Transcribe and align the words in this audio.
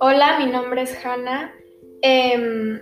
Hola, 0.00 0.38
mi 0.38 0.46
nombre 0.52 0.82
es 0.82 1.04
Hanna. 1.04 1.52
Em, 2.02 2.80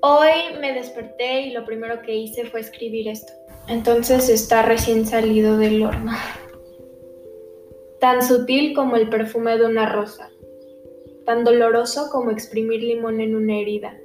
hoy 0.00 0.58
me 0.60 0.72
desperté 0.72 1.42
y 1.42 1.52
lo 1.52 1.64
primero 1.64 2.02
que 2.02 2.16
hice 2.16 2.46
fue 2.46 2.60
escribir 2.60 3.06
esto. 3.06 3.32
Entonces 3.68 4.28
está 4.28 4.62
recién 4.62 5.06
salido 5.06 5.56
del 5.56 5.84
horno. 5.84 6.10
Tan 8.00 8.24
sutil 8.24 8.74
como 8.74 8.96
el 8.96 9.08
perfume 9.08 9.56
de 9.56 9.66
una 9.66 9.88
rosa. 9.88 10.32
Tan 11.24 11.44
doloroso 11.44 12.08
como 12.10 12.32
exprimir 12.32 12.82
limón 12.82 13.20
en 13.20 13.36
una 13.36 13.60
herida. 13.60 13.96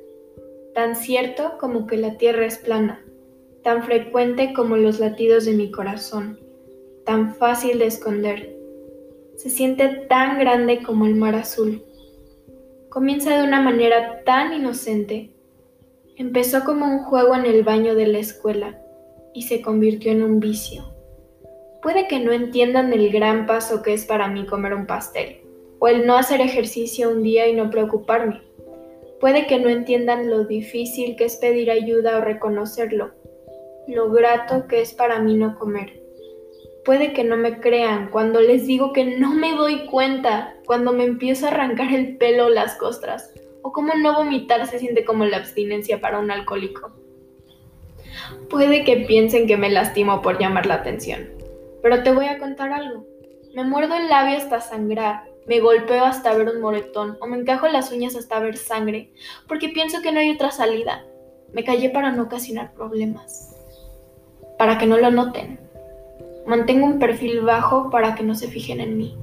Tan 0.75 0.95
cierto 0.95 1.57
como 1.59 1.87
que 1.87 1.97
la 1.97 2.17
tierra 2.19 2.45
es 2.45 2.59
plana. 2.59 3.03
Tan 3.63 3.83
frecuente 3.83 4.53
como 4.53 4.77
los 4.77 4.99
latidos 4.99 5.45
de 5.45 5.53
mi 5.53 5.71
corazón. 5.71 6.39
Tan 7.03 7.33
fácil 7.33 7.79
de 7.79 7.87
esconder 7.87 8.60
se 9.41 9.49
siente 9.49 9.87
tan 10.07 10.37
grande 10.37 10.83
como 10.83 11.07
el 11.07 11.15
mar 11.15 11.33
azul. 11.33 11.83
Comienza 12.89 13.35
de 13.35 13.43
una 13.43 13.59
manera 13.59 14.23
tan 14.23 14.53
inocente. 14.53 15.31
Empezó 16.15 16.63
como 16.63 16.85
un 16.85 16.99
juego 16.99 17.33
en 17.33 17.47
el 17.47 17.63
baño 17.63 17.95
de 17.95 18.05
la 18.05 18.19
escuela 18.19 18.79
y 19.33 19.41
se 19.43 19.63
convirtió 19.63 20.11
en 20.11 20.21
un 20.21 20.39
vicio. 20.39 20.83
Puede 21.81 22.07
que 22.07 22.19
no 22.19 22.31
entiendan 22.31 22.93
el 22.93 23.11
gran 23.11 23.47
paso 23.47 23.81
que 23.81 23.95
es 23.95 24.05
para 24.05 24.27
mí 24.27 24.45
comer 24.45 24.75
un 24.75 24.85
pastel, 24.85 25.41
o 25.79 25.87
el 25.87 26.05
no 26.05 26.17
hacer 26.17 26.39
ejercicio 26.39 27.09
un 27.09 27.23
día 27.23 27.47
y 27.47 27.55
no 27.55 27.71
preocuparme. 27.71 28.43
Puede 29.19 29.47
que 29.47 29.57
no 29.57 29.69
entiendan 29.69 30.29
lo 30.29 30.45
difícil 30.45 31.15
que 31.15 31.25
es 31.25 31.37
pedir 31.37 31.71
ayuda 31.71 32.19
o 32.19 32.21
reconocerlo, 32.21 33.09
lo 33.87 34.11
grato 34.11 34.67
que 34.67 34.81
es 34.81 34.93
para 34.93 35.19
mí 35.19 35.35
no 35.35 35.57
comer. 35.57 36.00
Puede 36.83 37.13
que 37.13 37.23
no 37.23 37.37
me 37.37 37.59
crean 37.59 38.09
cuando 38.09 38.41
les 38.41 38.65
digo 38.65 38.91
que 38.91 39.05
no 39.05 39.33
me 39.33 39.55
doy 39.55 39.85
cuenta 39.85 40.55
cuando 40.65 40.93
me 40.93 41.03
empiezo 41.03 41.45
a 41.45 41.49
arrancar 41.49 41.93
el 41.93 42.17
pelo 42.17 42.47
o 42.47 42.49
las 42.49 42.75
costras, 42.75 43.31
o 43.61 43.71
cómo 43.71 43.93
no 43.93 44.15
vomitar 44.15 44.65
se 44.65 44.79
siente 44.79 45.05
como 45.05 45.25
la 45.25 45.37
abstinencia 45.37 46.01
para 46.01 46.17
un 46.17 46.31
alcohólico. 46.31 46.91
Puede 48.49 48.83
que 48.83 49.05
piensen 49.07 49.45
que 49.45 49.57
me 49.57 49.69
lastimo 49.69 50.23
por 50.23 50.39
llamar 50.39 50.65
la 50.65 50.75
atención, 50.75 51.29
pero 51.83 52.01
te 52.01 52.11
voy 52.11 52.25
a 52.25 52.39
contar 52.39 52.73
algo. 52.73 53.05
Me 53.53 53.63
muerdo 53.63 53.95
el 53.95 54.09
labio 54.09 54.37
hasta 54.37 54.59
sangrar, 54.59 55.25
me 55.45 55.59
golpeo 55.59 56.03
hasta 56.03 56.33
ver 56.33 56.49
un 56.49 56.61
moretón 56.61 57.15
o 57.21 57.27
me 57.27 57.37
encajo 57.37 57.67
las 57.67 57.91
uñas 57.91 58.15
hasta 58.15 58.39
ver 58.39 58.57
sangre, 58.57 59.11
porque 59.47 59.69
pienso 59.69 60.01
que 60.01 60.11
no 60.11 60.19
hay 60.19 60.31
otra 60.31 60.49
salida. 60.49 61.05
Me 61.53 61.63
callé 61.63 61.91
para 61.91 62.11
no 62.11 62.23
ocasionar 62.23 62.73
problemas, 62.73 63.55
para 64.57 64.79
que 64.79 64.87
no 64.87 64.97
lo 64.97 65.11
noten 65.11 65.70
Mantengo 66.51 66.85
un 66.85 66.99
perfil 66.99 67.43
bajo 67.43 67.89
para 67.89 68.13
que 68.13 68.23
no 68.23 68.35
se 68.35 68.49
fijen 68.49 68.81
en 68.81 68.97
mí. 68.97 69.15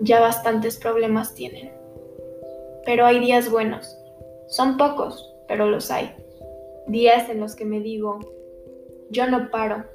Ya 0.00 0.20
bastantes 0.20 0.76
problemas 0.76 1.34
tienen. 1.34 1.72
Pero 2.84 3.04
hay 3.04 3.18
días 3.18 3.50
buenos. 3.50 3.98
Son 4.46 4.76
pocos, 4.76 5.34
pero 5.48 5.68
los 5.68 5.90
hay. 5.90 6.14
Días 6.86 7.28
en 7.30 7.40
los 7.40 7.56
que 7.56 7.64
me 7.64 7.80
digo, 7.80 8.20
yo 9.10 9.28
no 9.28 9.50
paro, 9.50 9.86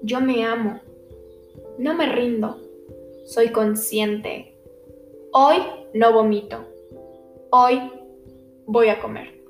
yo 0.00 0.20
me 0.20 0.44
amo, 0.44 0.78
no 1.76 1.92
me 1.94 2.06
rindo, 2.06 2.56
soy 3.26 3.48
consciente. 3.48 4.56
Hoy 5.32 5.56
no 5.92 6.12
vomito, 6.12 6.66
hoy 7.50 7.80
voy 8.66 8.90
a 8.90 9.00
comer. 9.00 9.42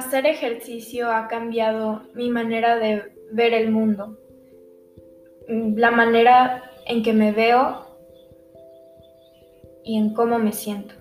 Hacer 0.00 0.24
ejercicio 0.24 1.12
ha 1.12 1.28
cambiado 1.28 2.02
mi 2.14 2.30
manera 2.30 2.78
de 2.78 3.12
ver 3.32 3.52
el 3.52 3.70
mundo, 3.70 4.18
la 5.46 5.90
manera 5.90 6.72
en 6.86 7.02
que 7.02 7.12
me 7.12 7.32
veo 7.32 7.86
y 9.84 9.98
en 9.98 10.14
cómo 10.14 10.38
me 10.38 10.52
siento. 10.52 10.94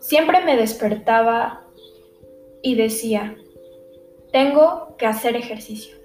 Siempre 0.00 0.42
me 0.42 0.56
despertaba 0.56 1.66
y 2.62 2.76
decía, 2.76 3.36
tengo 4.32 4.96
que 4.96 5.04
hacer 5.04 5.36
ejercicio. 5.36 5.96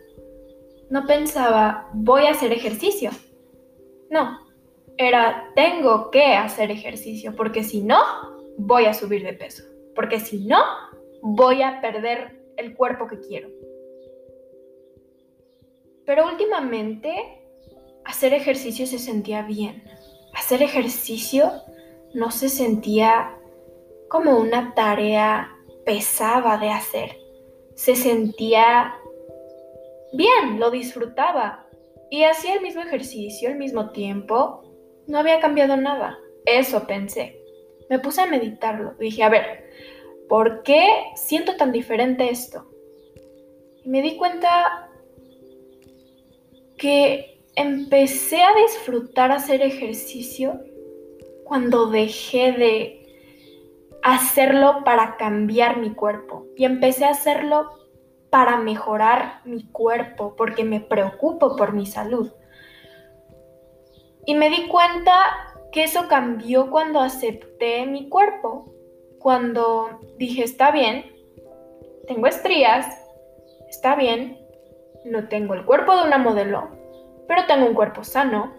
No 0.89 1.07
pensaba, 1.07 1.89
voy 1.93 2.23
a 2.23 2.31
hacer 2.31 2.51
ejercicio. 2.51 3.11
No, 4.09 4.39
era, 4.97 5.51
tengo 5.55 6.11
que 6.11 6.35
hacer 6.35 6.69
ejercicio, 6.69 7.33
porque 7.33 7.63
si 7.63 7.81
no, 7.81 8.01
voy 8.57 8.85
a 8.85 8.93
subir 8.93 9.23
de 9.23 9.33
peso 9.33 9.72
porque 9.95 10.19
si 10.19 10.45
no, 10.45 10.61
voy 11.21 11.61
a 11.61 11.79
perder 11.81 12.39
el 12.57 12.75
cuerpo 12.75 13.07
que 13.07 13.19
quiero. 13.19 13.49
Pero 16.05 16.27
últimamente, 16.27 17.13
hacer 18.05 18.33
ejercicio 18.33 18.85
se 18.85 18.99
sentía 18.99 19.41
bien. 19.43 19.83
Hacer 20.33 20.61
ejercicio 20.61 21.51
no 22.13 22.31
se 22.31 22.49
sentía 22.49 23.37
como 24.09 24.37
una 24.37 24.73
tarea 24.73 25.49
pesada 25.85 26.57
de 26.57 26.69
hacer. 26.69 27.17
Se 27.75 27.95
sentía 27.95 28.93
bien, 30.13 30.59
lo 30.59 30.71
disfrutaba. 30.71 31.67
Y 32.09 32.23
hacía 32.23 32.55
el 32.55 32.61
mismo 32.61 32.81
ejercicio 32.81 33.49
al 33.49 33.57
mismo 33.57 33.91
tiempo. 33.91 34.61
No 35.07 35.19
había 35.19 35.39
cambiado 35.39 35.77
nada. 35.77 36.19
Eso 36.45 36.85
pensé. 36.85 37.39
Me 37.89 37.99
puse 37.99 38.21
a 38.21 38.27
meditarlo. 38.27 38.93
Dije, 38.99 39.23
a 39.23 39.29
ver, 39.29 39.62
¿por 40.29 40.63
qué 40.63 40.87
siento 41.15 41.55
tan 41.57 41.71
diferente 41.71 42.29
esto? 42.29 42.69
Y 43.83 43.89
me 43.89 44.01
di 44.01 44.17
cuenta 44.17 44.89
que 46.77 47.41
empecé 47.55 48.41
a 48.41 48.55
disfrutar 48.55 49.31
hacer 49.31 49.61
ejercicio 49.61 50.59
cuando 51.43 51.87
dejé 51.87 52.51
de 52.53 53.03
hacerlo 54.01 54.83
para 54.83 55.17
cambiar 55.17 55.77
mi 55.77 55.93
cuerpo 55.93 56.47
y 56.57 56.65
empecé 56.65 57.05
a 57.05 57.11
hacerlo 57.11 57.69
para 58.29 58.57
mejorar 58.57 59.41
mi 59.45 59.63
cuerpo 59.69 60.35
porque 60.35 60.63
me 60.63 60.79
preocupo 60.79 61.55
por 61.55 61.73
mi 61.73 61.85
salud. 61.85 62.31
Y 64.25 64.35
me 64.35 64.49
di 64.49 64.67
cuenta 64.67 65.13
que 65.71 65.83
eso 65.83 66.07
cambió 66.07 66.71
cuando 66.71 66.99
acepté 66.99 67.85
mi 67.85 68.09
cuerpo, 68.09 68.72
cuando 69.23 70.01
dije, 70.17 70.43
está 70.43 70.69
bien, 70.71 71.05
tengo 72.07 72.27
estrías, 72.27 72.85
está 73.69 73.95
bien, 73.95 74.37
no 75.05 75.29
tengo 75.29 75.53
el 75.53 75.65
cuerpo 75.65 75.95
de 75.95 76.03
una 76.03 76.17
modelo, 76.17 76.67
pero 77.25 77.45
tengo 77.47 77.65
un 77.65 77.73
cuerpo 77.73 78.03
sano, 78.03 78.53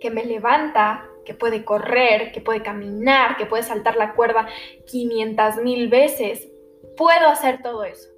que 0.00 0.10
me 0.10 0.24
levanta, 0.24 1.06
que 1.26 1.34
puede 1.34 1.62
correr, 1.62 2.32
que 2.32 2.40
puede 2.40 2.62
caminar, 2.62 3.36
que 3.36 3.44
puede 3.44 3.62
saltar 3.62 3.96
la 3.96 4.14
cuerda 4.14 4.48
500 4.90 5.56
mil 5.58 5.88
veces. 5.88 6.48
Puedo 6.96 7.28
hacer 7.28 7.62
todo 7.62 7.84
eso. 7.84 8.08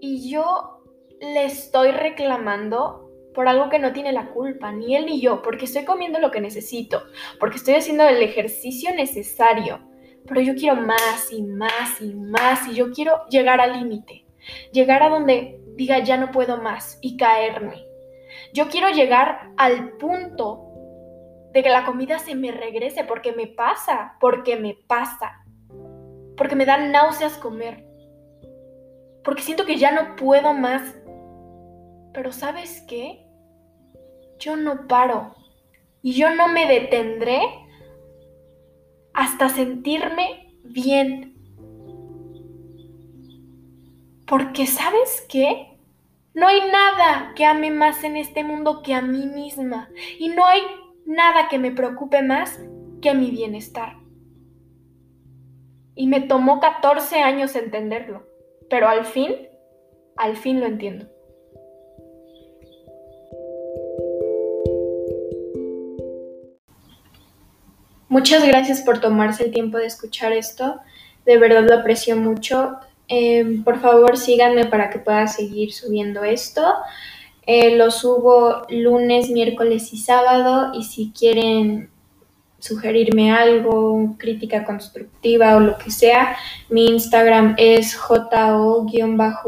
Y 0.00 0.28
yo 0.28 0.82
le 1.20 1.44
estoy 1.44 1.92
reclamando 1.92 3.10
por 3.32 3.46
algo 3.46 3.70
que 3.70 3.78
no 3.78 3.92
tiene 3.92 4.12
la 4.12 4.30
culpa, 4.30 4.72
ni 4.72 4.96
él 4.96 5.06
ni 5.06 5.20
yo, 5.20 5.40
porque 5.40 5.66
estoy 5.66 5.84
comiendo 5.84 6.18
lo 6.18 6.32
que 6.32 6.40
necesito, 6.40 7.00
porque 7.38 7.58
estoy 7.58 7.74
haciendo 7.74 8.06
el 8.08 8.20
ejercicio 8.22 8.92
necesario, 8.92 9.78
pero 10.28 10.40
yo 10.40 10.54
quiero 10.54 10.76
más 10.76 11.32
y 11.32 11.42
más 11.42 12.00
y 12.00 12.14
más 12.14 12.66
y 12.68 12.74
yo 12.74 12.92
quiero 12.92 13.26
llegar 13.28 13.60
al 13.60 13.72
límite, 13.72 14.24
llegar 14.72 15.02
a 15.02 15.08
donde 15.08 15.60
diga 15.76 15.98
ya 16.00 16.16
no 16.16 16.30
puedo 16.30 16.58
más 16.58 16.98
y 17.00 17.16
caerme. 17.16 17.84
Yo 18.52 18.68
quiero 18.68 18.90
llegar 18.90 19.50
al 19.56 19.90
punto 19.92 20.64
de 21.52 21.62
que 21.62 21.68
la 21.68 21.84
comida 21.84 22.18
se 22.18 22.34
me 22.34 22.52
regrese 22.52 23.04
porque 23.04 23.32
me 23.32 23.46
pasa, 23.46 24.16
porque 24.20 24.56
me 24.56 24.76
pasa, 24.86 25.44
porque 26.36 26.56
me 26.56 26.66
dan 26.66 26.92
náuseas 26.92 27.36
comer, 27.38 27.84
porque 29.24 29.42
siento 29.42 29.64
que 29.64 29.76
ya 29.76 29.92
no 29.92 30.16
puedo 30.16 30.52
más. 30.52 30.94
Pero 32.12 32.32
¿sabes 32.32 32.82
qué? 32.88 33.28
yo 34.38 34.56
no 34.56 34.86
paro 34.86 35.34
y 36.02 36.12
yo 36.12 36.34
no 36.34 36.48
me 36.48 36.66
detendré 36.66 37.40
hasta 39.38 39.54
sentirme 39.54 40.52
bien. 40.64 41.36
Porque 44.26 44.66
sabes 44.66 45.24
qué? 45.28 45.78
No 46.34 46.48
hay 46.48 46.60
nada 46.60 47.34
que 47.36 47.44
ame 47.44 47.70
más 47.70 48.02
en 48.02 48.16
este 48.16 48.42
mundo 48.42 48.82
que 48.82 48.94
a 48.94 49.00
mí 49.00 49.26
misma. 49.26 49.90
Y 50.18 50.30
no 50.30 50.44
hay 50.44 50.62
nada 51.06 51.48
que 51.48 51.60
me 51.60 51.70
preocupe 51.70 52.20
más 52.20 52.58
que 53.00 53.14
mi 53.14 53.30
bienestar. 53.30 53.98
Y 55.94 56.08
me 56.08 56.20
tomó 56.20 56.58
14 56.58 57.20
años 57.20 57.54
entenderlo. 57.54 58.26
Pero 58.68 58.88
al 58.88 59.04
fin, 59.04 59.36
al 60.16 60.36
fin 60.36 60.58
lo 60.58 60.66
entiendo. 60.66 61.06
Muchas 68.08 68.46
gracias 68.46 68.80
por 68.80 69.00
tomarse 69.00 69.44
el 69.44 69.50
tiempo 69.50 69.76
de 69.76 69.86
escuchar 69.86 70.32
esto. 70.32 70.80
De 71.26 71.36
verdad 71.36 71.66
lo 71.68 71.74
aprecio 71.80 72.16
mucho. 72.16 72.76
Eh, 73.08 73.60
por 73.64 73.80
favor, 73.80 74.16
síganme 74.16 74.64
para 74.64 74.88
que 74.88 74.98
pueda 74.98 75.26
seguir 75.26 75.72
subiendo 75.72 76.24
esto. 76.24 76.62
Eh, 77.46 77.76
lo 77.76 77.90
subo 77.90 78.66
lunes, 78.70 79.28
miércoles 79.30 79.92
y 79.92 79.98
sábado. 79.98 80.72
Y 80.74 80.84
si 80.84 81.12
quieren 81.12 81.90
sugerirme 82.58 83.30
algo, 83.30 84.16
crítica 84.18 84.64
constructiva 84.64 85.56
o 85.56 85.60
lo 85.60 85.78
que 85.78 85.90
sea, 85.90 86.36
mi 86.70 86.86
Instagram 86.86 87.54
es 87.56 87.94
jo-hana-mqz 87.94 89.42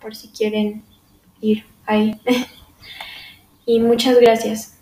por 0.00 0.14
si 0.14 0.28
quieren 0.28 0.84
ir 1.40 1.64
ahí. 1.86 2.20
y 3.66 3.80
muchas 3.80 4.20
gracias. 4.20 4.75